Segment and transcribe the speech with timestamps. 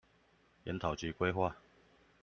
[0.63, 1.53] 研討及規劃